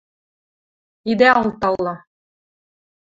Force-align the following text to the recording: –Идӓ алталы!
–Идӓ 1.11 1.29
алталы! 1.39 1.95